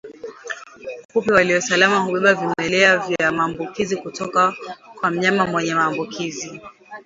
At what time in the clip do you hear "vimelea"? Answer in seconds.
2.33-2.97